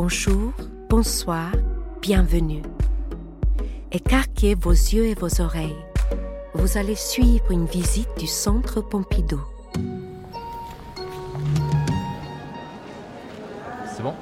[0.00, 0.52] Bonjour,
[0.88, 1.50] bonsoir,
[2.00, 2.62] bienvenue.
[3.90, 5.74] Écarquez vos yeux et vos oreilles.
[6.54, 9.40] Vous allez suivre une visite du Centre Pompidou.
[13.92, 14.14] C'est bon?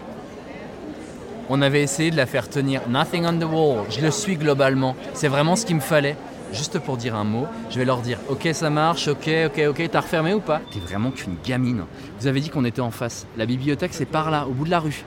[1.51, 2.89] On avait essayé de la faire tenir.
[2.89, 3.85] Nothing on the wall.
[3.91, 4.97] Je le suis globalement.
[5.13, 6.17] C'est vraiment ce qu'il me fallait.
[6.55, 9.91] Juste pour dire un mot, je vais leur dire Ok, ça marche, ok, ok, ok,
[9.93, 10.63] t'as refermé ou pas?
[10.71, 11.85] T'es vraiment qu'une gamine.
[12.19, 13.27] Vous avez dit qu'on était en face.
[13.37, 15.05] La bibliothèque, c'est par là, au bout de la rue.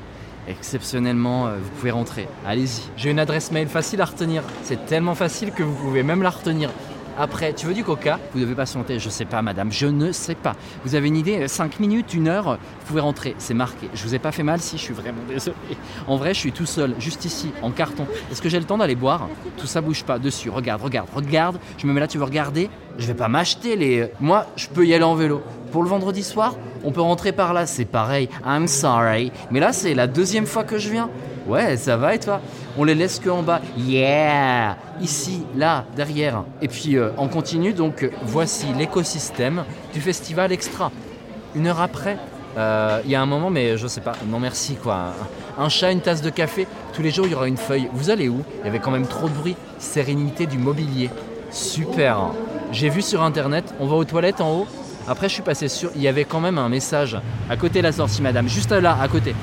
[0.48, 2.28] Exceptionnellement, euh, vous pouvez rentrer.
[2.46, 2.90] Allez-y.
[2.98, 4.44] J'ai une adresse mail facile à retenir.
[4.64, 6.70] C'est tellement facile que vous pouvez même la retenir.
[7.22, 8.18] Après, tu veux du coca?
[8.34, 8.98] Vous devez patienter.
[8.98, 9.74] Je sais pas, madame.
[9.74, 10.56] Je ne sais pas.
[10.86, 11.50] Vous avez une idée?
[11.50, 13.36] 5 minutes, une heure Vous pouvez rentrer.
[13.40, 13.90] C'est marqué.
[13.94, 15.58] Je vous ai pas fait mal si je suis vraiment désolé.
[16.08, 18.08] En vrai, je suis tout seul, juste ici, en carton.
[18.32, 19.28] Est-ce que j'ai le temps d'aller boire?
[19.58, 20.18] Tout ça bouge pas.
[20.18, 20.50] Dessus.
[20.50, 21.60] Regarde, regarde, regarde.
[21.78, 22.70] Je me mets là, tu veux regarder?
[22.98, 24.12] Je vais pas m'acheter les.
[24.22, 25.42] Moi, je peux y aller en vélo.
[25.72, 27.66] Pour le vendredi soir, on peut rentrer par là.
[27.66, 28.30] C'est pareil.
[28.46, 29.32] I'm sorry.
[29.52, 31.10] Mais là, c'est la deuxième fois que je viens.
[31.48, 32.42] Ouais, ça va et toi?
[32.78, 33.60] On les laisse que en bas.
[33.78, 36.44] Yeah Ici, là, derrière.
[36.62, 40.92] Et puis euh, on continue, donc voici l'écosystème du festival Extra.
[41.56, 42.18] Une heure après,
[42.58, 45.14] euh, il y a un moment, mais je sais pas, non merci quoi.
[45.58, 47.90] Un chat, une tasse de café, tous les jours il y aura une feuille.
[47.94, 48.44] Vous allez où?
[48.62, 49.56] Il y avait quand même trop de bruit.
[49.80, 51.10] Sérénité du mobilier.
[51.50, 52.32] Super.
[52.72, 54.68] J'ai vu sur internet, on va aux toilettes en haut.
[55.10, 55.90] Après, je suis passé sur.
[55.96, 57.18] Il y avait quand même un message
[57.50, 58.48] à côté de la sortie, madame.
[58.48, 59.34] Juste là, à côté.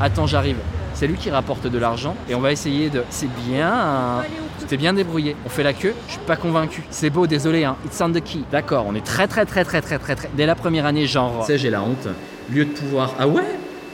[0.00, 0.56] Attends, j'arrive.
[0.94, 3.04] C'est lui qui rapporte de l'argent et on va essayer de.
[3.10, 4.22] C'est bien.
[4.68, 5.36] T'es bien débrouillé.
[5.44, 5.94] On fait la queue.
[6.06, 6.82] Je suis pas convaincu.
[6.88, 7.64] C'est beau, désolé.
[7.64, 7.76] Hein.
[7.84, 8.40] It's on the key.
[8.50, 8.86] D'accord.
[8.88, 10.30] On est très très très très très très très.
[10.34, 11.40] Dès la première année, genre.
[11.40, 12.08] Tu sais, j'ai la honte.
[12.50, 13.12] Lieu de pouvoir.
[13.18, 13.42] Ah ouais?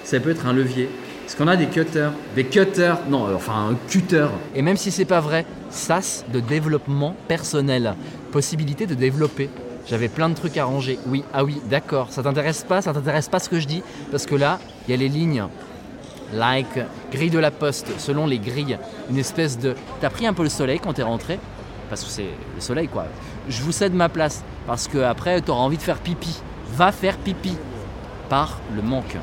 [0.05, 0.89] Ça peut être un levier.
[1.27, 4.29] Est-ce qu'on a des cutters Des cutters Non, euh, enfin un cutter.
[4.55, 7.95] Et même si c'est pas vrai, SAS de développement personnel.
[8.31, 9.51] Possibilité de développer.
[9.89, 10.99] J'avais plein de trucs à ranger.
[11.07, 12.09] Oui, ah oui, d'accord.
[12.11, 13.83] Ça t'intéresse pas Ça t'intéresse pas ce que je dis?
[14.11, 15.45] Parce que là, il y a les lignes.
[16.35, 16.79] Like,
[17.11, 18.79] grille de la poste, selon les grilles.
[19.09, 19.75] Une espèce de.
[20.01, 21.41] T'as pris un peu le soleil quand t'es rentré?
[21.89, 23.07] Parce que c'est le soleil, quoi.
[23.49, 24.45] Je vous cède ma place.
[24.67, 26.39] Parce que après, t'auras envie de faire pipi.
[26.75, 27.57] Va faire pipi.
[28.29, 29.17] Par le manque.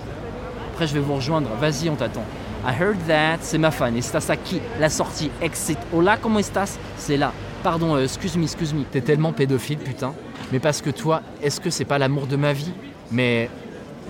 [0.73, 1.49] Après, je vais vous rejoindre.
[1.61, 2.25] Vas-y, on t'attend.
[2.67, 3.37] I heard that.
[3.41, 3.95] C'est ma fan.
[3.95, 4.59] Estás aquí.
[4.79, 5.29] La sortie.
[5.43, 5.77] Exit.
[5.93, 6.79] Hola, comment estás?
[6.97, 7.33] C'est là.
[7.61, 8.83] Pardon, euh, excuse me, excuse me.
[8.83, 10.15] T'es tellement pédophile, putain.
[10.51, 12.71] Mais parce que toi, est-ce que c'est pas l'amour de ma vie
[13.11, 13.49] Mais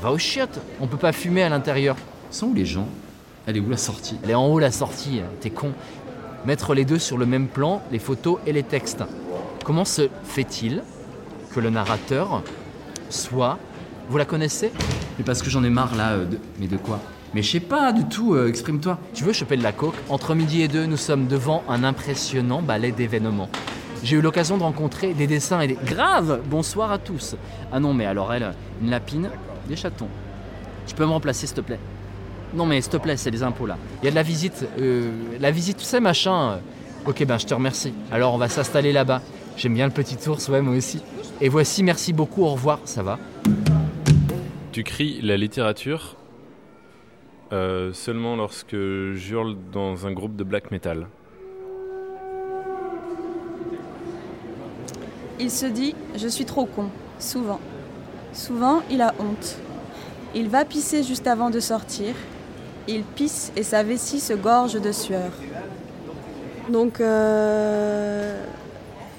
[0.02, 0.60] va au chiottes.
[0.82, 1.96] On peut pas fumer à l'intérieur.
[2.32, 2.88] Sont où les gens
[3.48, 4.18] Elle est où la sortie?
[4.24, 5.22] Elle est en haut la sortie.
[5.40, 5.72] T'es con.
[6.46, 9.04] Mettre les deux sur le même plan, les photos et les textes.
[9.64, 10.84] Comment se fait-il
[11.54, 12.44] que le narrateur
[13.10, 13.58] soit.
[14.10, 14.72] Vous la connaissez?
[15.18, 16.12] Mais parce que j'en ai marre là.
[16.12, 16.38] euh, de...
[16.60, 17.00] Mais de quoi?
[17.34, 19.00] Mais je sais pas du tout, euh, exprime-toi.
[19.14, 19.96] Tu veux choper de la coke?
[20.10, 23.50] Entre midi et deux, nous sommes devant un impressionnant ballet d'événements.
[24.06, 25.80] J'ai eu l'occasion de rencontrer des dessins et des.
[25.84, 27.36] Grave Bonsoir à tous
[27.72, 29.32] Ah non, mais alors elle, une lapine,
[29.68, 30.10] des chatons.
[30.86, 31.80] Tu peux me remplacer, s'il te plaît?
[32.54, 33.80] Non, mais s'il te plaît, c'est les impôts là.
[34.04, 36.52] Il y a de la visite, euh, la visite, tu sais, machin.
[36.52, 36.58] euh.
[37.08, 37.96] Ok, ben je te remercie.
[38.12, 39.24] Alors on va s'installer là-bas.
[39.58, 41.02] J'aime bien le petit ours, ouais, moi aussi.
[41.42, 43.18] Et voici, merci beaucoup, au revoir, ça va?
[44.72, 46.16] Tu cries la littérature
[47.54, 48.78] euh, seulement lorsque
[49.16, 51.08] j'hurle dans un groupe de black metal.
[55.40, 57.60] Il se dit Je suis trop con, souvent.
[58.34, 59.58] Souvent, il a honte.
[60.34, 62.14] Il va pisser juste avant de sortir.
[62.88, 65.32] Il pisse et sa vessie se gorge de sueur.
[66.70, 68.38] Donc, euh,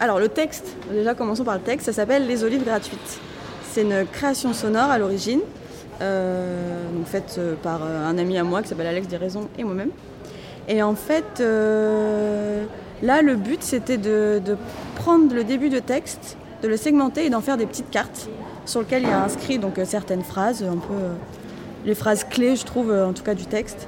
[0.00, 3.20] alors le texte, déjà commençons par le texte, ça s'appelle Les olives gratuites.
[3.70, 5.40] C'est une création sonore à l'origine,
[6.00, 9.90] euh, faite euh, par un ami à moi qui s'appelle Alex Raisons et moi-même.
[10.68, 11.40] Et en fait,
[13.02, 14.40] là, le but, c'était de,
[14.96, 18.28] prendre le début de texte, de le segmenter et d'en faire des petites cartes
[18.64, 21.14] sur lesquelles il y a inscrit donc, euh, certaines phrases, un peu euh,
[21.84, 23.86] les phrases clés, je trouve, euh, en tout cas du texte,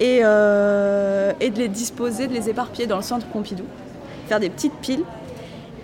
[0.00, 3.64] et de les disposer, de les éparpiller dans le centre Pompidou,
[4.28, 5.02] faire des petites piles.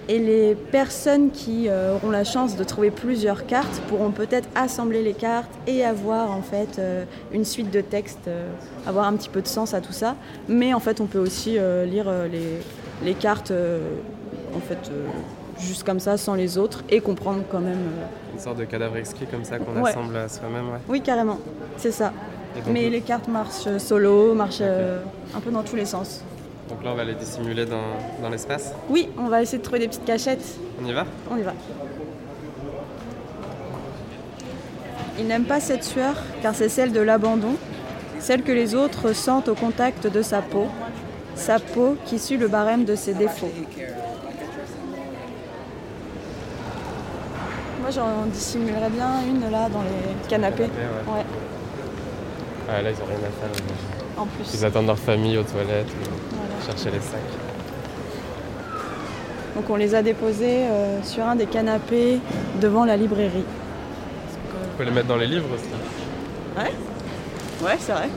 [0.08, 5.02] Et les personnes qui euh, auront la chance de trouver plusieurs cartes pourront peut-être assembler
[5.02, 8.46] les cartes et avoir en fait euh, une suite de textes, euh,
[8.86, 10.14] avoir un petit peu de sens à tout ça.
[10.46, 11.52] Mais en fait, on peut aussi
[11.86, 12.60] lire les,
[13.02, 13.52] les cartes
[14.54, 14.90] en fait
[15.58, 17.78] juste comme ça, sans les autres, et comprendre quand même.
[18.34, 19.90] Une sorte de cadavre exquis comme ça qu'on Ouais.
[19.90, 20.78] assemble à soi-même, ouais.
[20.88, 21.38] Oui, carrément,
[21.76, 22.12] c'est ça.
[22.70, 26.22] Mais les cartes marchent solo, marchent un peu dans tous les sens.
[26.68, 28.72] Donc là, on va les dissimuler dans, dans l'espace.
[28.88, 30.44] Oui, on va essayer de trouver des petites cachettes.
[30.82, 31.04] On y va?
[31.30, 31.52] On y va.
[35.18, 37.54] Il n'aime pas cette sueur car c'est celle de l'abandon,
[38.18, 40.66] celle que les autres sentent au contact de sa peau,
[41.36, 43.52] sa peau qui suit le barème de ses défauts.
[47.80, 50.62] Moi j'en dissimulerais bien une là dans les canapés.
[50.64, 51.18] Ouais, ouais.
[51.18, 51.24] Ouais.
[52.66, 53.64] Ah, là, ils ont rien à faire.
[54.16, 54.54] en plus.
[54.54, 56.43] Ils attendent leur famille aux toilettes, ou.
[56.64, 57.20] Chercher les sacs.
[59.54, 62.18] Donc on les a déposés euh, sur un des canapés
[62.60, 63.44] devant la librairie.
[64.74, 65.68] On peut les mettre dans les livres aussi.
[67.64, 68.08] Ouais, c'est vrai.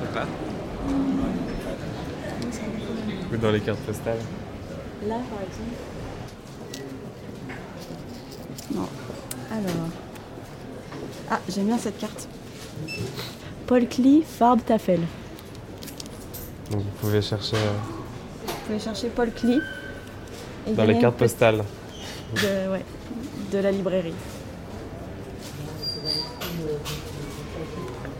[3.31, 4.17] Ou dans les cartes postales.
[5.07, 5.77] Là, par exemple.
[8.73, 8.87] Non.
[9.51, 9.89] Alors.
[11.29, 12.27] Ah, j'aime bien cette carte.
[13.67, 15.01] Paul Klee, Farbe Tafel.
[16.71, 17.96] Donc vous pouvez chercher euh,
[18.67, 19.61] pouvez chercher Paul Klee.
[20.67, 21.63] et dans les cartes petite- postales.
[22.35, 22.83] De, ouais,
[23.51, 24.13] de la librairie.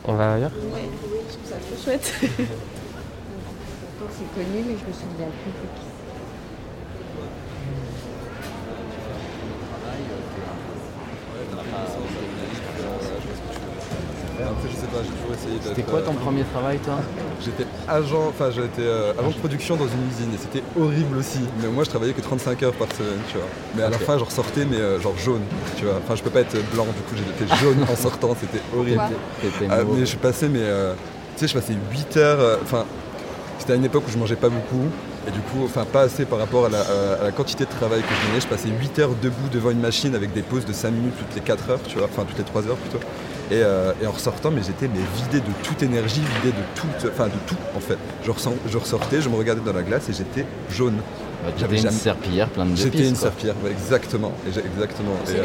[0.05, 0.51] On va ailleurs?
[0.53, 2.13] Je trouve ça trop chouette.
[2.21, 5.51] Pourtant, c'est connu, mais je me souviens plus
[15.47, 15.75] essayé d'être.
[15.75, 16.95] C'était quoi ton euh, premier travail, toi
[17.44, 21.39] J'étais agent, enfin j'étais euh, agent de production dans une usine et c'était horrible aussi.
[21.61, 23.47] Mais moi je travaillais que 35 heures par semaine, tu vois.
[23.75, 25.41] Mais à la fin je ressortais mais euh, genre jaune,
[25.77, 25.95] tu vois.
[26.03, 29.01] Enfin je peux pas être blanc, du coup j'étais jaune en sortant, c'était horrible.
[29.69, 29.99] Ah, mauve.
[29.99, 30.94] mais je passais mais euh,
[31.35, 32.85] tu sais je passais 8 heures, euh, enfin
[33.59, 34.85] c'était à une époque où je mangeais pas beaucoup.
[35.27, 38.01] Et du coup, enfin pas assez par rapport à la, à la quantité de travail
[38.01, 38.39] que je menais.
[38.39, 41.35] Je passais 8 heures debout devant une machine avec des pauses de 5 minutes toutes
[41.35, 42.99] les 4 heures, tu vois, enfin toutes les 3 heures plutôt.
[43.49, 47.09] Et, euh, et en ressortant, mais j'étais mais vidé de toute énergie, vidé de toute,
[47.11, 47.97] enfin de tout en fait.
[48.25, 50.95] Je, ressens- je ressortais, je me regardais dans la glace et j'étais jaune.
[51.45, 55.11] Bah, j'avais une jamais- serpillière pleine de J'étais une serpillière, ouais, exactement, et exactement.
[55.27, 55.44] Et, euh,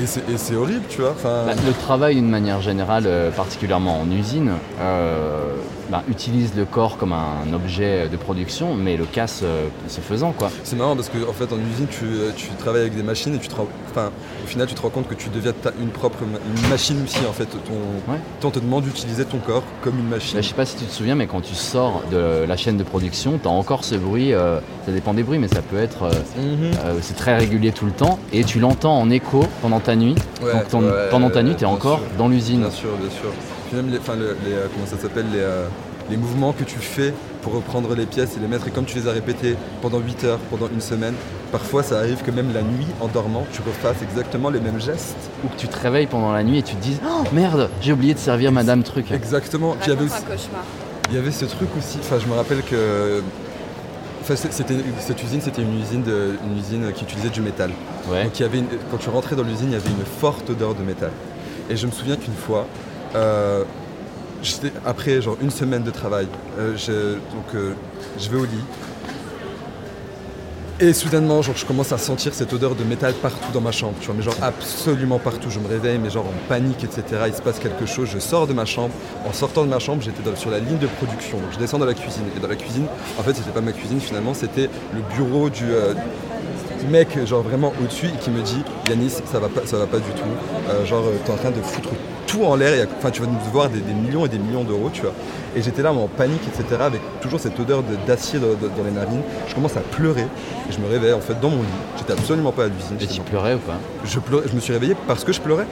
[0.00, 0.06] et
[0.38, 1.14] c'est- horrible, tu vois.
[1.22, 5.40] Bah, le travail, d'une manière générale, euh, particulièrement en usine, euh,
[5.90, 10.32] bah, utilise le corps comme un objet de production, mais le casse euh, ce faisant,
[10.32, 10.50] quoi.
[10.64, 13.38] C'est marrant parce qu'en fait en usine tu, euh, tu travailles avec des machines et
[13.38, 13.54] tu te
[13.90, 14.10] enfin
[14.44, 17.20] au final tu te rends compte que tu deviens ta- une propre une machine aussi
[17.28, 17.46] en fait.
[17.46, 18.18] Ton, Ouais.
[18.44, 20.34] On te demande d'utiliser ton corps comme une machine.
[20.36, 22.76] Bah, je sais pas si tu te souviens, mais quand tu sors de la chaîne
[22.76, 25.78] de production, tu as encore ce bruit, euh, ça dépend des bruits, mais ça peut
[25.78, 26.70] être, euh, Mhm.
[26.84, 30.14] euh, c'est très régulier tout le temps, et tu l'entends en écho pendant ta nuit.
[30.42, 32.08] Ouais, Donc ton- ouais, pendant ta nuit, tu es encore sûr.
[32.16, 32.60] dans l'usine.
[32.60, 33.30] Bien sûr, bien sûr.
[33.68, 35.66] Puis même les, enfin, le- les, euh, comment ça s'appelle les, euh,
[36.10, 37.12] les mouvements que tu fais
[37.42, 40.24] pour reprendre les pièces et les mettre et comme tu les as répétés pendant 8
[40.24, 41.14] heures, pendant une semaine,
[41.52, 45.16] parfois ça arrive que même la nuit en dormant tu refasses exactement les mêmes gestes.
[45.44, 47.92] Ou que tu te réveilles pendant la nuit et tu te dises Oh merde, j'ai
[47.92, 49.12] oublié de servir Madame Truc.
[49.12, 49.76] Exactement.
[49.80, 50.64] Puis il y avait aussi- un cauchemar.
[51.10, 53.22] Il y avait ce truc aussi, enfin je me rappelle que
[54.22, 57.70] enfin, c'est- c'était, cette usine c'était une usine, de- une usine qui utilisait du métal.
[58.10, 58.24] Ouais.
[58.24, 60.48] Donc il y avait une- quand tu rentrais dans l'usine, il y avait une forte
[60.50, 61.10] odeur de métal.
[61.70, 62.66] Et je me souviens qu'une fois,
[63.14, 63.64] euh,
[64.84, 66.26] après genre une semaine de travail,
[66.58, 67.74] euh, je, donc, euh,
[68.18, 68.64] je vais au lit.
[70.80, 73.94] Et soudainement, genre, je commence à sentir cette odeur de métal partout dans ma chambre,
[74.00, 75.50] tu vois, mais genre absolument partout.
[75.50, 77.02] Je me réveille, mais genre en panique, etc.
[77.26, 78.08] Il se passe quelque chose.
[78.12, 78.94] Je sors de ma chambre.
[79.26, 81.38] En sortant de ma chambre, j'étais sur la ligne de production.
[81.38, 82.22] Donc je descends dans la cuisine.
[82.36, 82.86] Et dans la cuisine,
[83.18, 85.64] en fait, c'était pas ma cuisine finalement, c'était le bureau du,
[86.88, 89.98] mec, genre vraiment au-dessus, et qui me dit Yanis, ça va pas, ça va pas
[89.98, 90.86] du tout.
[90.86, 91.90] Genre, t'es en train de foutre
[92.28, 92.86] tout en l'air.
[92.98, 95.12] Enfin, tu vas nous devoir des, des millions et des millions d'euros, tu vois.
[95.56, 96.80] Et j'étais là, moi, en panique, etc.
[96.80, 98.46] Avec toujours cette odeur de- d'acier dans,
[98.84, 99.22] les narines.
[99.48, 100.26] Je commence à pleurer.
[100.68, 101.68] Et je me réveille en fait dans mon lit.
[101.96, 102.96] J'étais absolument pas à l'usine.
[103.00, 103.78] Et tu pleurais ou pas?
[104.04, 105.66] Je, pleurais- je me suis réveillé parce que je pleurais.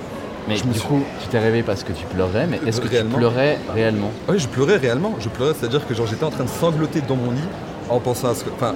[0.48, 2.80] Mais Je me du suis- coup, tu t'es réveillé parce que tu pleurais, mais est-ce
[2.80, 3.10] que Réellement.
[3.12, 4.10] tu pleurais réellement?
[4.28, 5.14] Ah Oui, je pleurais réellement.
[5.20, 7.48] Je pleurais, c'est-à-dire que genre j'étais en train de sangloter dans mon lit
[7.90, 8.74] en pensant à ce, enfin,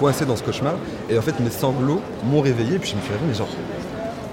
[0.00, 0.74] coincé dans ce cauchemar.
[1.08, 2.74] Et en fait, mes sanglots m'ont réveillé.
[2.74, 3.48] Et puis je me suis réveillé, mais genre,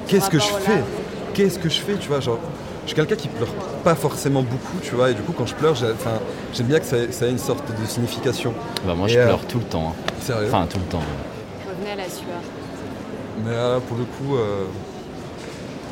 [0.07, 0.83] qu'est-ce que je fais?
[1.35, 2.39] Qu'est-ce que je fais, tu vois, genre.
[2.89, 3.49] Je suis quelqu'un qui pleure
[3.83, 6.97] pas forcément beaucoup, tu vois, et du coup quand je pleure, j'aime bien que ça,
[6.97, 8.51] ait- ça ait une sorte de signification.
[8.83, 9.89] Bah moi Et, je euh, pleure tout le temps.
[9.95, 10.11] hein.
[10.19, 10.47] Sérieux.
[10.47, 11.03] Enfin tout le temps.
[11.69, 12.41] Revenez à la sueur.
[13.45, 14.63] Mais là, pour le coup, euh,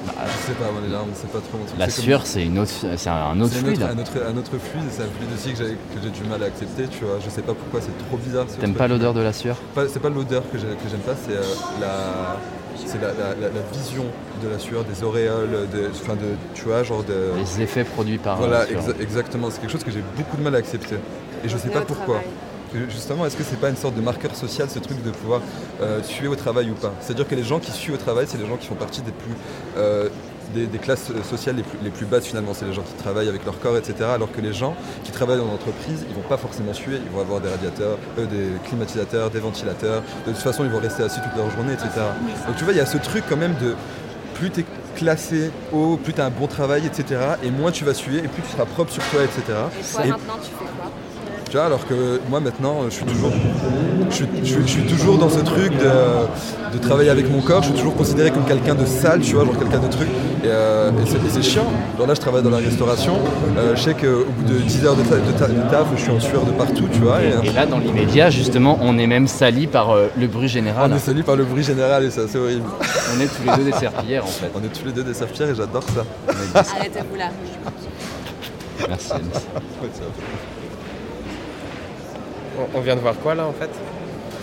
[0.07, 1.59] je sais pas, moi les larmes, c'est pas trop.
[1.77, 3.83] La C'est comme- sueur c'est une autre, c'est un autre fluide.
[3.83, 6.23] un, autre, un autre fluide, et c'est un fluide aussi que j'ai, que j'ai du
[6.27, 7.19] mal à accepter, tu vois.
[7.23, 8.45] Je sais pas pourquoi, c'est trop bizarre.
[8.59, 9.57] T'aimes pas l'odeur de la sueur?
[9.87, 11.43] C'est pas l'odeur que j'aime pas, c'est, euh,
[11.79, 12.37] la,
[12.85, 14.05] c'est la, la- la- la vision
[14.43, 17.31] de la sueur, des auréoles, de, enfin de, tu vois, genre de...
[17.37, 18.81] Les effets produits par Voilà, la sueur.
[18.89, 19.49] exa- exactement.
[19.49, 20.95] C'est quelque chose que j'ai beaucoup de mal à accepter.
[21.43, 22.15] Et je sais Revenez pas pourquoi.
[22.15, 22.89] travail.
[22.89, 25.41] Justement, est-ce que c'est pas une sorte de marqueur social ce truc de pouvoir
[25.81, 26.93] euh, suer au travail ou pas?
[26.99, 29.11] C'est-à-dire que les gens qui suent au travail, c'est les gens qui font partie des
[29.13, 29.33] plus
[29.77, 30.09] euh,
[30.53, 32.53] des, des classes sociales les plus, les plus basses finalement.
[32.53, 33.95] C'est les gens qui travaillent avec leur corps, etc.
[34.13, 37.21] Alors que les gens qui travaillent dans l'entreprise, ils vont pas forcément suer, ils vont
[37.21, 40.01] avoir des radiateurs, euh, des climatisateurs, des ventilateurs.
[40.25, 41.89] De toute façon, ils vont rester assis toute leur journée, etc.
[42.47, 43.75] Donc tu vois, il y a ce truc quand même de
[44.35, 47.19] plus tu es classé haut, plus tu as un bon travail, etc.
[47.43, 49.41] Et moins tu vas suer, et plus tu seras propre sur toi, etc.
[49.47, 50.91] Et toi Et- maintenant tu fais quoi?
[51.49, 53.31] Tu vois, alors que moi maintenant, je suis toujours,
[54.09, 57.39] je suis, je suis- je suis toujours dans ce truc de, de travailler avec mon
[57.41, 57.63] corps.
[57.63, 60.09] Je suis toujours considéré comme quelqu'un de sale, tu vois, genre quelqu'un de truc.
[60.43, 61.71] Et, euh, et c'est, et c'est chiant.
[61.97, 63.13] Genre là, je travaille dans la restauration.
[63.57, 66.01] Euh, je sais qu'au bout de 10 heures de, ta- de ta- de taf, je
[66.01, 67.21] suis en sueur de partout, tu vois.
[67.21, 70.49] Et, euh, Et là, dans l'immédiat, justement, on est même sali par euh, le bruit
[70.49, 70.91] général.
[70.91, 72.65] on est salué par le bruit général et c'est assez horrible.
[73.15, 74.51] On est tous les deux des serpillères, en fait.
[74.53, 76.03] On est tous les deux des serpillères et j'adore ça.
[76.55, 77.29] Arrêtez-vous là.
[78.89, 79.11] Merci.
[79.13, 79.47] Anis.
[82.57, 83.69] On, on vient de voir quoi là en fait?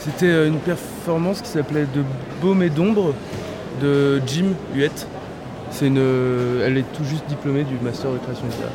[0.00, 2.02] C'était euh, une performance qui s'appelait De
[2.42, 3.14] Baume et d'ombre
[3.80, 5.06] de Jim Huette.
[5.70, 8.72] C'est une, euh, elle est tout juste diplômée du master de création de théâtre.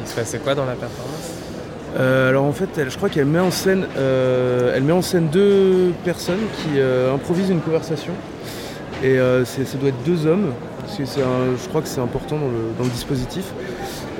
[0.00, 1.32] Il se passait quoi dans la performance?
[1.98, 5.02] Euh, alors en fait, elle- je crois qu'elle met en scène, euh, elle met en
[5.02, 8.12] scène deux personnes qui euh, improvisent une conversation.
[9.02, 12.46] Et ça doit être deux hommes, parce que un- je crois que c'est important dans
[12.46, 13.44] le, dans le dispositif.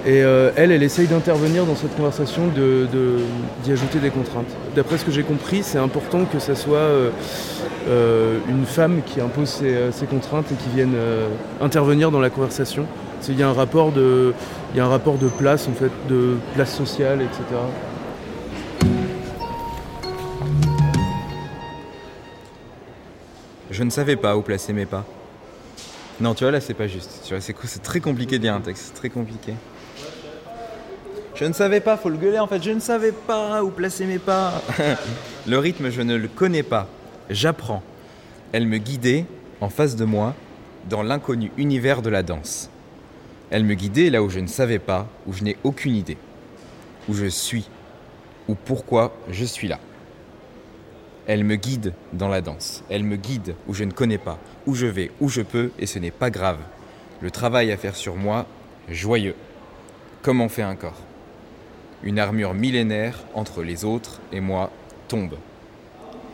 [0.06, 3.18] Et euh, elle, elle essaye d'intervenir dans cette conversation, de- de-
[3.64, 4.46] d'y ajouter des contraintes.
[4.76, 7.10] D'après ce que j'ai compris, c'est important que ça soit euh,
[7.88, 10.94] euh, une femme qui impose ses, contraintes et qui vienne
[11.60, 12.86] intervenir dans la conversation.
[13.28, 14.32] Il y a un rapport de,
[14.76, 17.42] y a un rapport de place en fait, de place sociale, etc.
[23.72, 25.04] Je ne savais pas où placer mes pas.
[26.20, 27.10] Non, tu vois, là, c'est pas juste.
[27.40, 29.54] C'est très compliqué de lire un texte, c'est très compliqué.
[31.38, 34.06] Je ne savais pas, faut le gueuler en fait, je ne savais pas où placer
[34.06, 34.62] mes pas.
[35.46, 36.88] le rythme, je ne le connais pas.
[37.28, 37.82] J'apprends.
[38.52, 39.26] Elle me guidait,
[39.60, 40.34] en face de moi,
[40.88, 42.70] dans l'inconnu univers de la danse.
[43.50, 46.16] Elle me guidait là où je ne savais pas, où je n'ai aucune idée.
[47.06, 47.68] Où je suis.
[48.48, 49.78] Ou pourquoi je suis là.
[51.26, 52.82] Elle me guide dans la danse.
[52.88, 55.84] Elle me guide où je ne connais pas, où je vais, où je peux, et
[55.86, 56.60] ce n'est pas grave.
[57.20, 58.46] Le travail à faire sur moi,
[58.88, 59.34] joyeux.
[60.22, 61.02] Comme on fait un corps?
[62.06, 64.70] Une armure millénaire entre les autres et moi
[65.08, 65.34] tombe.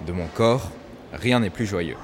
[0.06, 0.70] De mon corps,
[1.14, 1.96] rien n'est plus joyeux.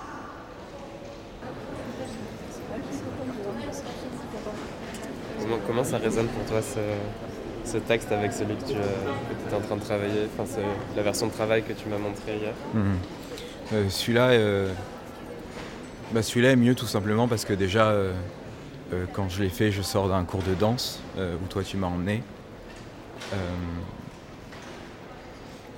[5.39, 9.61] comment, comment ça résonne pour toi ce, ce texte avec celui que tu étais en
[9.61, 10.61] train de travailler, enfin
[10.97, 12.55] la version de travail que tu m'as montré hier?
[12.73, 12.97] Mhm.
[13.75, 14.73] Euh, celui-là, euh,
[16.13, 18.15] bah, celui-là est mieux tout simplement parce que déjà, euh,
[18.95, 21.77] euh, quand je l'ai fait, je sors d'un cours de danse euh, où toi tu
[21.77, 22.23] m'as emmené.
[23.33, 23.37] Euh,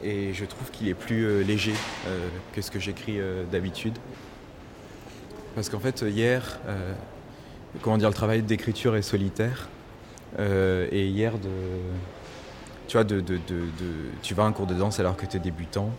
[0.02, 1.74] et je trouve qu'il est plus euh, léger
[2.06, 3.18] euh, que ce que j'écris
[3.50, 3.98] d'habitude.
[5.54, 6.60] Parce qu'en fait, hier,
[7.82, 9.68] comment dire, le travail d'écriture est solitaire.
[10.38, 11.32] Et hier,
[12.86, 13.04] tu vois,
[14.22, 15.90] tu vas à un cours de danse alors que tu es débutant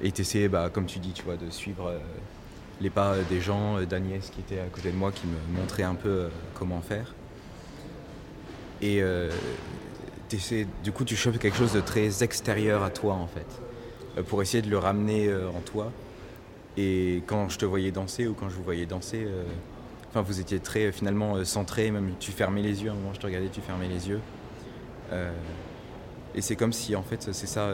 [0.00, 1.92] et tu essaies, bah, comme tu dis, tu vois, de suivre
[2.80, 5.96] les pas des gens, d'Agnès qui était à côté de moi, qui me montrait un
[5.96, 7.14] peu comment faire.
[8.80, 9.02] Et
[10.82, 13.46] du coup, tu chopes quelque chose de très extérieur à toi, en fait,
[14.18, 15.92] euh, pour essayer de le ramener euh, en toi.
[16.76, 19.44] Et quand je te voyais danser ou quand je vous voyais danser, euh,
[20.14, 22.90] vous étiez très finalement centré, même tu fermais les yeux.
[22.90, 24.20] À un moment, je te regardais, tu fermais les yeux.
[26.36, 27.72] Et c'est comme si, en fait, c'est ça.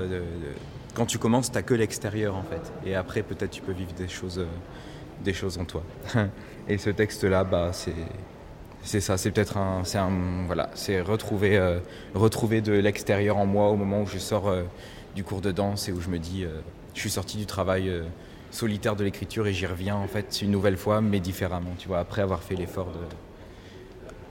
[0.94, 2.72] quand tu commences, t'as que l'extérieur, en fait.
[2.86, 5.82] Et après, peut-être, tu peux vivre des choses, en toi.
[6.68, 7.94] et ce texte-là, bah, c'est.
[8.82, 11.80] C'est ça, c'est peut-être un, c'est un, voilà, c'est retrouver, euh,
[12.14, 14.62] retrouver de l'extérieur en moi au moment où je sors euh,
[15.14, 16.60] du cours de danse et où je me dis, euh,
[16.94, 17.92] je suis sorti du travail
[18.50, 21.99] solitaire de l'écriture et j'y reviens en fait une nouvelle fois, mais différemment, tu vois,
[22.00, 22.99] après avoir fait l'effort de,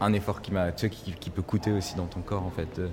[0.01, 2.51] un effort qui m'a, tu sais, qui, qui peut coûter aussi dans ton corps en
[2.51, 2.89] fait, de,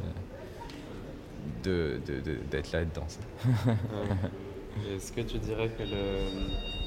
[1.65, 2.83] de, de- de- d'être là.
[2.83, 2.87] Et
[4.95, 6.86] Est-ce que tu dirais que le-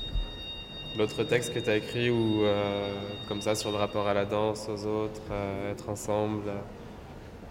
[0.98, 2.94] l'autre texte que tu as écrit, ou euh,
[3.28, 6.44] comme ça, sur le rapport à la danse, aux autres, à être ensemble,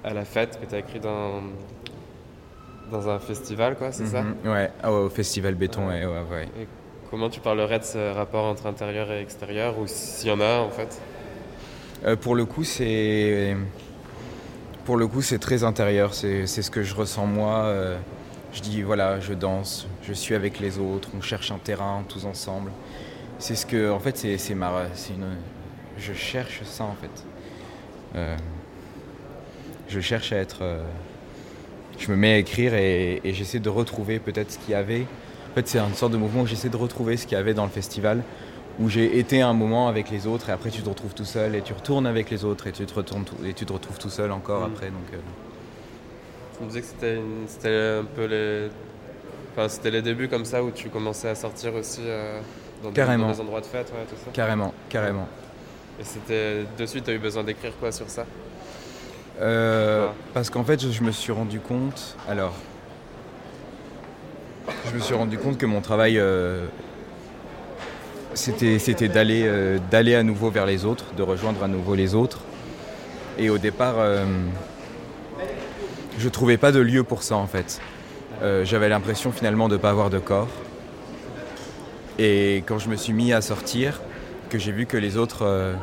[0.05, 1.43] à, la fête, que tu as écrit dans,
[2.91, 4.37] dans un festival, quoi, c'est ça Mhm.
[4.51, 6.49] Ouais, ah ouais, au festival béton, ouais, ouais, ouais.
[6.61, 6.67] Et
[7.11, 10.59] comment tu parlerais de ce rapport entre intérieur et extérieur, ou s'il y en a
[10.61, 11.01] en fait
[12.05, 13.57] Euh, pour le coup, c'est
[14.85, 16.15] pour le coup, c'est très intérieur.
[16.15, 17.65] C'est ce que je ressens moi.
[17.65, 17.99] euh,
[18.55, 22.25] je dis voilà, je danse, je suis avec les autres, on cherche un terrain tous
[22.25, 22.71] ensemble.
[23.39, 25.37] C'est ce que, en fait, c'est c'est ma, une,
[25.99, 27.25] je cherche ça en fait.
[28.17, 28.37] Euh,
[29.89, 30.59] je cherche à être.
[30.63, 30.83] euh,
[31.99, 35.03] je me mets à écrire et, et j'essaie de retrouver peut-être ce qu'il y avait.
[35.51, 37.55] En fait, c'est une sorte de mouvement où j'essaie de retrouver ce qu'il y avait
[37.55, 38.23] dans le festival
[38.79, 41.57] où j'ai été un moment avec les autres et après tu te retrouves tout seul
[41.57, 43.99] et tu retournes avec les autres et tu te, retournes tout- et tu te retrouves
[43.99, 44.65] tout seul encore Mm.
[44.65, 44.91] après.
[44.91, 45.19] Donc, euh,
[46.61, 46.87] disais que
[47.47, 48.69] c'était un peu les.
[49.53, 52.03] Enfin, c'était les débuts comme ça où tu commençais à sortir aussi
[52.83, 53.27] dans, des, Carrément.
[53.27, 54.31] dans des endroits de fête, ouais, tout ça.
[54.33, 55.29] carrément, carrément.
[56.01, 56.65] Et c'était.
[56.79, 58.25] De suite, tu as eu besoin d'écrire quoi sur ça?
[59.41, 62.17] Euh, parce qu'en fait, je, je me suis rendu compte.
[62.29, 62.55] Alors,
[64.89, 66.67] je me suis rendu compte que mon travail, euh,
[68.35, 72.15] c'était c'était d'aller euh, d'aller à nouveau vers les autres, de rejoindre à nouveau les
[72.15, 72.41] autres.
[73.39, 73.95] Et au départ,
[76.19, 77.81] je trouvais pas de lieu pour ça en fait.
[78.65, 80.49] J'avais l'impression finalement de ne pas avoir de corps.
[82.19, 84.01] Et quand je me suis mis à sortir,
[84.51, 85.75] que j'ai vu que les autres euh,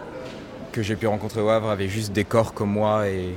[0.72, 3.36] que j'ai pu rencontrer au Havre avaient juste des corps comme moi et,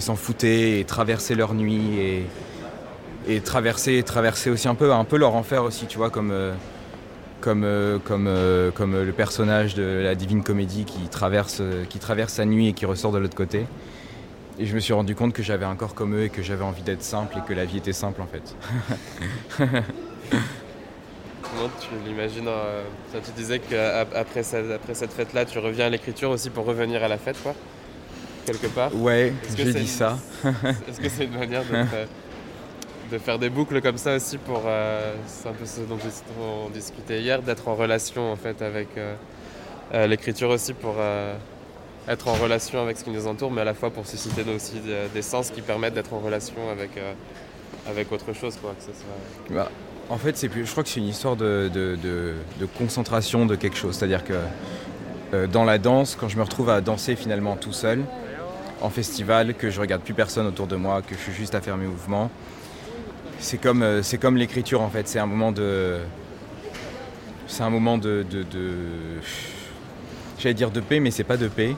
[0.00, 2.26] s'en foutaient et traversaient leur nuit et,
[3.28, 6.52] et traverser, traverser aussi un peu, un peu leur enfer aussi, tu vois, comme, euh,
[7.40, 8.30] comme, euh, comme,
[8.74, 12.84] comme le personnage de la Divine Comédie qui traverse, qui traverse sa nuit et qui
[12.84, 13.66] ressort de l'autre côté.
[14.58, 16.64] Et je me suis rendu compte que j'avais un corps comme eux et que j'avais
[16.64, 18.54] envie d'être simple et que la vie était simple en fait.
[21.56, 22.82] Comment tu l'imagines euh,
[23.24, 27.08] Tu disais qu'après cette, après cette fête-là, tu reviens à l'écriture aussi pour revenir à
[27.08, 27.54] la fête, quoi
[28.44, 30.18] Quelque part Ouais, j'ai dit une- ça.
[30.88, 31.62] Est-ce que c'est une manière
[33.10, 34.62] de, faire des boucles comme ça aussi pour.
[34.66, 35.98] euh, c'est un peu ce dont
[36.40, 40.96] on discutait hier, d'être en relation en fait avec euh, l'écriture aussi pour
[42.08, 44.74] être en relation avec ce qui nous entoure, mais à la fois pour susciter aussi
[44.80, 47.12] des, des sens qui permettent d'être en relation avec, euh,
[47.88, 48.74] avec autre chose, quoi.
[48.78, 49.54] Que ce soit...
[49.54, 49.70] Bah,
[50.08, 51.70] en fait, c'est plus, je crois que c'est une histoire de,
[52.78, 53.96] concentration de quelque chose.
[53.96, 54.34] C'est-à-dire que
[55.34, 58.02] euh, dans la danse, quand je me retrouve à danser finalement tout seul,
[58.80, 61.60] en festival, que je regarde plus personne autour de moi, que je suis juste à
[61.60, 62.30] faire mes mouvements,
[63.38, 64.02] c'est comme, euh,
[64.34, 65.08] l'écriture en fait.
[65.08, 65.98] C'est un moment de.
[67.48, 68.24] C'est un moment de.
[70.38, 71.74] J'allais dire de paix, mais c'est pas de paix.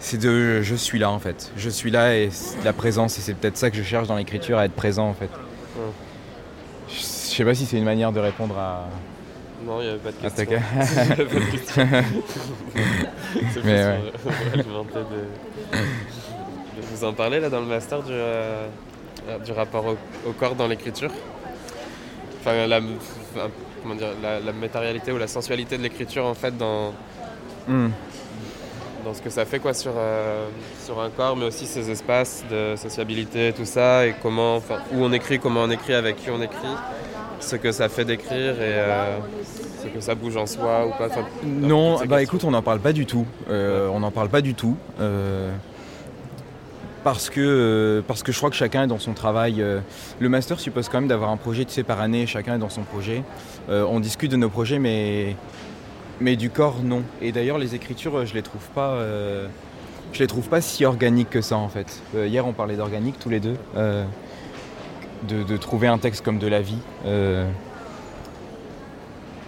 [0.00, 1.50] C'est de je suis là en fait.
[1.56, 2.30] Je suis là et
[2.64, 5.14] la présence et c'est peut-être ça que je cherche dans l'écriture, à être présent en
[5.14, 5.30] fait.
[5.76, 5.80] Je
[7.36, 8.84] sais pas si c'est une manière de répondre à.
[9.64, 10.46] Non, il n'y avait pas de question.
[10.48, 11.88] ca- Il y avait pas de question.
[13.52, 13.98] C'est plus Mais ouais.
[14.22, 15.76] pour, pour alimenter de,
[16.80, 18.66] de vous en parler là dans le master du, euh,
[19.44, 19.96] du rapport au,
[20.28, 21.10] au corps dans l'écriture.
[22.40, 22.80] Enfin, la,
[23.82, 26.92] comment dire, la, la matérialité ou la sensualité de l'écriture en fait dans,
[27.66, 27.88] Hmm.
[29.04, 30.46] dans ce que ça fait quoi sur, euh,
[30.86, 35.04] sur un corps, mais aussi ses espaces de sociabilité, tout ça, et comment, enfin, où
[35.04, 36.56] on écrit, comment on écrit, avec qui on écrit,
[37.40, 39.18] ce que ça fait d'écrire et euh,
[39.82, 41.06] ce que ça bouge en soi ou pas.
[41.06, 42.18] Enfin, Non, bah questions.
[42.18, 43.26] écoute, on n'en parle pas du tout.
[43.50, 44.76] Euh, On n'en parle pas du tout.
[45.00, 45.50] Euh,
[47.04, 49.64] parce, que, parce que je crois que chacun est dans son travail.
[50.18, 52.68] le master suppose quand même d'avoir un projet tu sais, par année, chacun est dans
[52.68, 53.22] son projet.
[53.68, 55.36] On discute de nos projets, mais,
[56.20, 57.02] mais du corps, non.
[57.22, 58.98] Et d'ailleurs, les écritures, je les trouve pas.
[60.12, 62.02] je les trouve pas si organiques que ça en fait.
[62.16, 63.56] Euh, hier, on parlait d'organique tous les deux.
[63.76, 64.04] euh,
[65.26, 66.78] de, trouver un texte comme de la vie.
[67.06, 67.48] euh,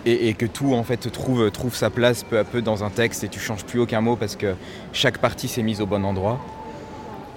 [0.07, 3.29] et, que tout en fait trouve, sa place peu à peu dans un texte et
[3.29, 4.55] tu changes plus aucun mot parce que
[4.93, 6.41] chaque partie s'est mise au bon endroit.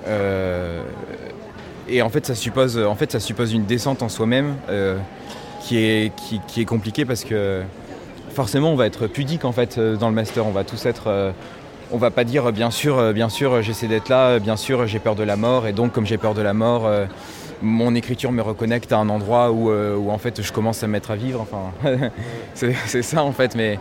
[0.07, 0.81] Euh,
[1.89, 2.77] et en fait ça suppose,
[3.53, 4.97] une descente en soi-même euh,
[5.61, 6.13] qui, est,
[6.47, 7.63] qui, est compliquée parce que
[8.29, 11.33] forcément on va être pudique en fait dans le master, on va tous être...
[11.93, 14.57] euh, on va pas dire bien sûr, euh, bien sûr j'essaie d'être là, euh, bien
[14.57, 17.05] sûr j'ai peur de la mort et donc comme j'ai peur de la mort, euh,
[17.61, 20.87] mon écriture me reconnecte à un endroit où, euh, où en fait je commence à
[20.87, 21.39] me mettre à vivre.
[21.41, 21.71] Enfin,
[22.53, 23.79] c'est c'est ça en fait, mais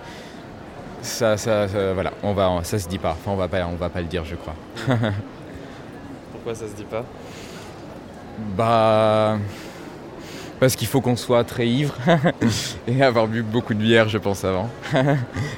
[1.01, 3.11] ça, ça, ça- voilà, on va, ça se dit pas.
[3.20, 4.55] Enfin, on va pas, on va pas le dire, je crois.
[6.33, 7.05] Pourquoi ça se dit pas?
[8.57, 9.38] Bah,
[10.61, 11.94] parce qu'il faut qu'on soit très ivre
[12.87, 14.68] et avoir bu beaucoup de bière, je pense avant.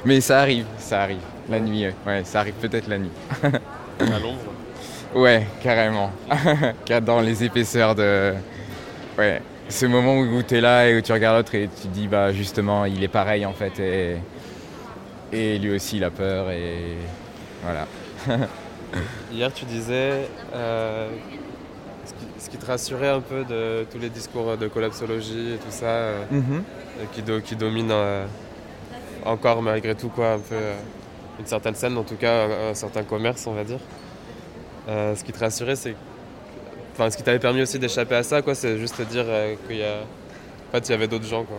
[0.03, 1.21] mais ça arrive, ça arrive.
[1.49, 3.11] La nuit, ouais, ça arrive peut-être la nuit.
[3.99, 4.39] À l'ombre
[5.13, 6.11] Ouais, carrément.
[6.85, 8.33] Car Dans les épaisseurs de.
[9.17, 9.41] Ouais.
[9.69, 12.07] Ce moment où tu es là et où tu regardes l'autre et tu te dis,
[12.07, 13.79] bah justement, il est pareil en fait.
[13.79, 14.17] Et,
[15.31, 16.51] et lui aussi, il a peur.
[16.51, 16.97] Et
[17.63, 17.87] voilà.
[19.31, 21.09] Hier, tu disais euh,
[22.05, 25.57] ce, qui, ce qui te rassurait un peu de tous les discours de collapsologie et
[25.57, 26.63] tout ça, euh, Mhm.
[27.13, 28.25] qui, do- qui dominent euh,
[29.25, 30.55] encore malgré tout quoi, un peu
[31.39, 33.79] une certaine scène, en tout cas un, un certain commerce, on va dire.
[34.87, 35.95] Euh, ce qui te rassurait, c'est,
[36.93, 39.55] enfin, ce qui t'avait permis aussi d'échapper à ça, quoi, c'est juste te dire euh,
[39.67, 39.97] qu'il y a,
[40.69, 41.57] en fait, il y avait d'autres gens, quoi.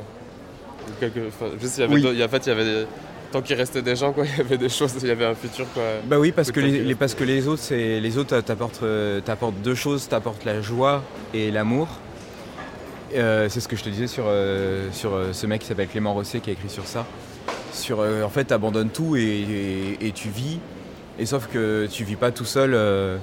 [1.00, 2.22] Quelque- enfin, juste, il y avait, Oui.
[2.24, 2.86] en fait, il y avait des-
[3.32, 5.34] tant qu'il restait des gens, quoi, il y avait des choses, il y avait un
[5.34, 5.82] futur, quoi.
[6.04, 9.60] Bah oui, parce que les, parce que les autres, c'est les autres t'apportent, euh, t'apportent
[9.62, 11.02] deux choses, t'apportent la joie
[11.34, 11.88] et l'amour.
[13.14, 15.88] Euh, c'est ce que je te disais sur, euh, sur euh, ce mec qui s'appelle
[15.88, 17.04] Clément Rosset qui a écrit sur ça.
[17.76, 20.58] Sur, euh, en fait, t'abandonnes tout et, tu vis.
[21.18, 22.72] Et sauf que tu vis pas tout seul.
[22.74, 23.18] euh,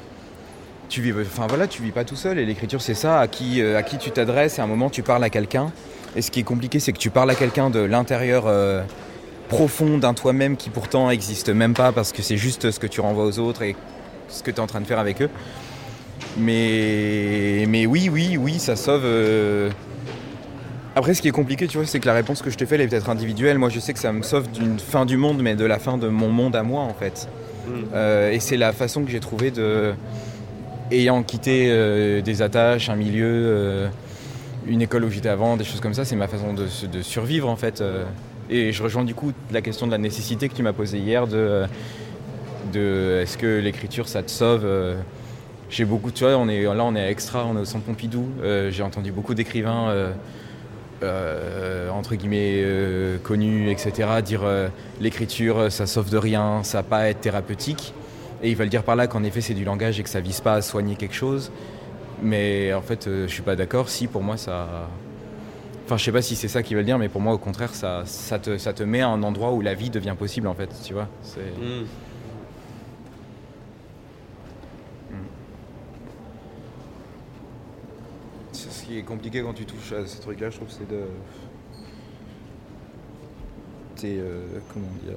[0.89, 2.37] tu vis, enfin voilà, tu vis pas tout seul.
[2.37, 3.19] Et l'écriture, c'est ça.
[3.19, 4.59] À qui, euh, à qui tu t'adresses.
[4.59, 5.71] Et à un moment, tu parles à quelqu'un.
[6.15, 8.45] Et ce qui est compliqué, c'est que tu parles à quelqu'un de l'intérieur.
[9.49, 13.01] profond d'un toi-même qui pourtant existe même pas parce que c'est juste ce que tu
[13.01, 13.75] renvoies aux autres et
[14.27, 15.29] ce que tu es en train de faire avec eux.
[16.37, 19.03] Mais, mais oui, oui, oui, ça sauve.
[20.95, 22.75] Après, ce qui est compliqué, tu vois, c'est que la réponse que je te fais,
[22.75, 23.57] elle est peut-être individuelle.
[23.57, 25.97] Moi, je sais que ça me sauve d'une fin du monde, mais de la fin
[25.97, 27.27] de mon monde à moi, en fait.
[27.93, 29.93] Euh, et c'est la façon que j'ai trouvé de.
[30.91, 33.87] Ayant quitté euh, des attaches, un milieu, euh,
[34.67, 37.49] une école où j'étais avant, des choses comme ça, c'est ma façon de, de survivre,
[37.49, 37.83] en fait.
[38.49, 41.25] Et je rejoins du coup la question de la nécessité que tu m'as posée hier
[41.25, 41.63] de.
[42.71, 44.65] de est-ce que l'écriture ça te sauve
[45.73, 47.85] j'ai beaucoup tu vois on est là on est à extra on est au centre
[47.85, 50.11] Pompidou euh, j'ai entendu beaucoup d'écrivains euh,
[51.01, 54.69] euh, entre guillemets euh, connus etc dire euh,
[55.01, 57.93] l'écriture ça sauve de rien ça va pas être thérapeutique
[58.41, 60.41] et ils veulent dire par là qu'en effet c'est du langage et que ça vise
[60.41, 61.51] pas à soigner quelque chose
[62.21, 64.87] mais en fait je suis pas d'accord si pour moi ça
[65.85, 67.75] Enfin, je sais pas si c'est ça qu'ils veulent dire, mais pour moi, au contraire,
[67.75, 70.53] ça, ça, te, ça te met à un endroit où la vie devient possible, en
[70.53, 71.09] fait, tu vois.
[71.35, 71.83] Mm.
[78.97, 81.03] Est compliqué quand tu touches à ces trucs-là, je trouve, c'est de.
[83.95, 84.17] C'est.
[84.17, 85.15] euh, comment dire.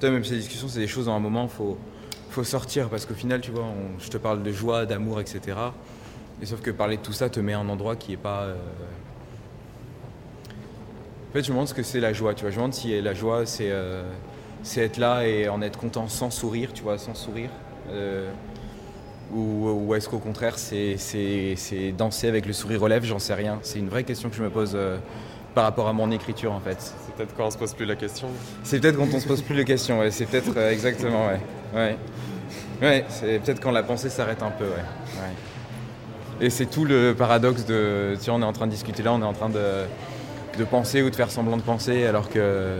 [0.00, 1.78] Tu vois, même ces discussions, c'est des choses, dans un moment, faut,
[2.30, 3.64] faut sortir, parce qu'au final, tu vois,
[3.98, 5.56] je te parle de joie, d'amour, etc.
[6.42, 8.42] Et sauf que parler de tout ça te met à un endroit qui est pas.
[8.42, 8.56] euh,
[11.30, 12.50] En fait, je me demande ce que c'est la joie, tu vois.
[12.50, 13.70] Je me demande si la joie, c'est.
[13.70, 14.02] euh,
[14.62, 17.50] c'est être là et en être content sans sourire, tu vois, sans sourire.
[19.32, 23.06] Ou, ou est-ce qu'au contraire, c'est, c'est, c'est danser avec le sourire aux lèvres?
[23.06, 23.58] J'en sais rien.
[23.62, 24.98] C'est une vraie question que je me pose euh,
[25.54, 26.76] par rapport à mon écriture, en fait.
[26.80, 28.28] C'est peut-être quand on se pose plus la question.
[28.62, 30.10] C'est peut-être quand on se pose plus de questions, ouais.
[30.10, 31.40] C'est peut-être euh, exactement, ouais.
[31.74, 31.96] Ouais,
[32.82, 34.70] ouais c'est peut-être quand la pensée s'arrête un peu, ouais.
[34.70, 35.34] ouais.
[36.40, 38.14] Et c'est tout le paradoxe de.
[38.24, 39.84] Vois, on est en train de discuter là, on est en train de,
[40.58, 42.78] de penser ou de faire semblant de penser, alors que.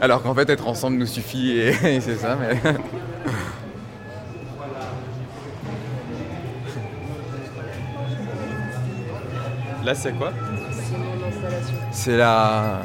[0.00, 2.56] Alors qu'en fait, être ensemble nous suffit et, et c'est ça, mais.
[9.86, 10.32] Là, c'est quoi
[10.72, 11.76] C'est mon installation.
[11.92, 12.82] C'est la.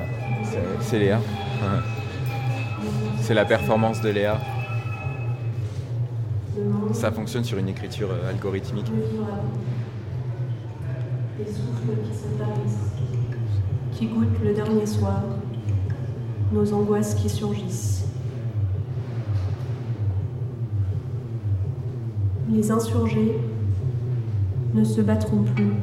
[0.82, 1.20] c'est- Léa.
[3.22, 4.38] C'est la performance de Léa.
[6.94, 8.86] Ça fonctionne sur une écriture euh, algorithmique.
[11.40, 12.92] Des souffles qui se tarissent,
[13.94, 15.24] qui goûtent le dernier soir,
[16.52, 18.06] nos angoisses qui surgissent.
[22.48, 23.40] Les insurgés
[24.76, 25.74] ne se battront plus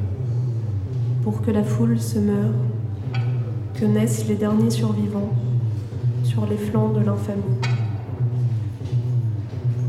[1.23, 2.53] pour que la foule se meure,
[3.73, 5.33] que naissent les derniers survivants
[6.23, 7.43] sur les flancs de l'infamie.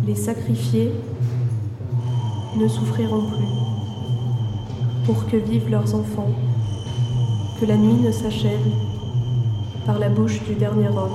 [0.06, 0.92] Les sacrifiés
[2.58, 3.70] ne souffriront plus
[5.04, 6.30] pour que vivent leurs enfants,
[7.60, 8.58] que la nuit ne s'achève
[9.86, 11.10] par la bouche du dernier homme.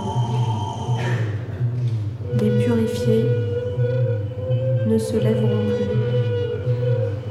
[2.41, 3.25] Les purifiés
[4.87, 5.95] ne se lèveront plus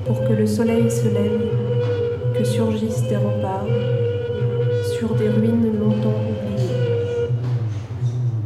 [0.06, 1.63] pour que le soleil se lève,
[2.34, 3.66] que surgissent des remparts
[4.98, 7.28] sur des ruines longtemps oubliées.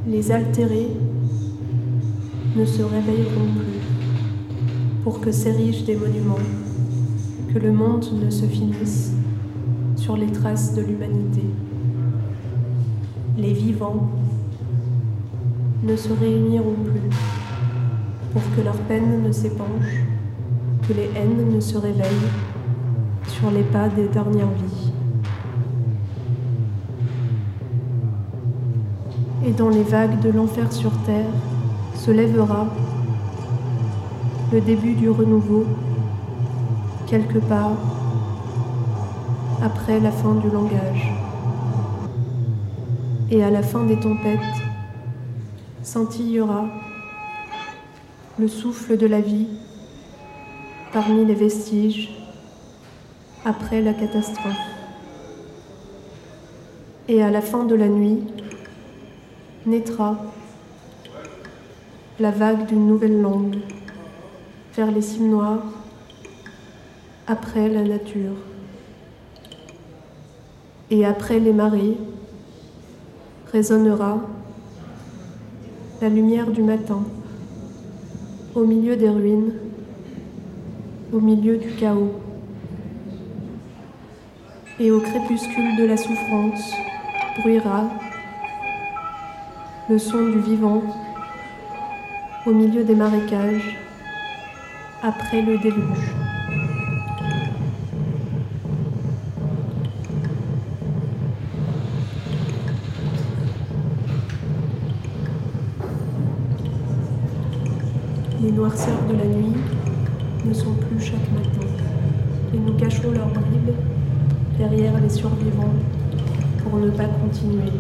[0.07, 0.89] Les altérés
[2.55, 6.37] ne se réveilleront plus pour que s'érigent des monuments
[7.53, 9.13] que le monde ne se finisse
[9.97, 11.45] sur les traces de l'humanité.
[13.39, 14.11] Les vivants
[15.83, 17.17] ne se réuniront plus
[18.33, 20.05] pour que leur peine ne s'épanche,
[20.87, 22.29] que les haines ne se réveillent
[23.39, 24.93] sur les pas des dernières vies.
[29.47, 31.31] Et dans les vagues de l'enfer sur terre
[31.95, 32.67] se lèvera
[34.53, 35.67] le début du renouveau
[37.07, 37.77] quelque part
[39.63, 41.13] après la fin du langage.
[43.31, 44.41] Et à la fin des tempêtes,
[45.83, 46.67] scintillera
[48.39, 49.47] le souffle de la vie
[50.93, 52.18] parmi les vestiges
[53.45, 54.55] après la catastrophe.
[57.09, 58.19] Et à la fin de la nuit,
[59.65, 60.17] naîtra
[62.21, 63.57] la vague d'une nouvelle langue
[64.75, 65.65] vers les cimes noires
[67.27, 68.37] après la nature.
[70.91, 71.97] Et après les marées,
[73.53, 74.21] résonnera
[76.01, 77.03] la lumière du matin,
[78.55, 79.53] au milieu des ruines,
[81.13, 82.13] au milieu du chaos.
[84.81, 86.73] Et au crépuscule de la souffrance
[87.41, 87.89] bruira
[89.91, 90.83] le son du vivant,
[92.47, 93.77] au milieu des marécages,
[95.03, 96.15] après le déluge.
[108.41, 109.57] Les noirceurs de la nuit
[110.45, 111.67] ne sont plus chaque matin.
[112.55, 113.75] Et nous cachons leurs bribes
[114.59, 115.75] derrière les survivants
[116.63, 117.71] pour ne pas continuer.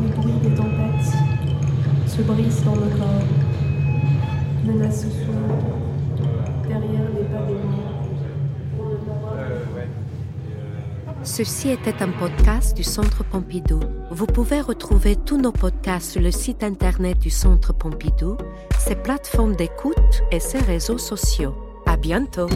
[0.00, 1.12] Le bruit des tempêtes
[2.06, 3.24] se brise dans nos corps,
[4.64, 5.64] menace sourde
[6.68, 7.58] derrière les pas des.
[11.24, 13.80] Ceci était un podcast du Centre Pompidou.
[14.10, 18.36] Vous pouvez retrouver tous nos podcasts sur le site internet du Centre Pompidou,
[18.78, 21.54] ses plateformes d'écoute et ses réseaux sociaux.
[21.86, 22.48] À bientôt!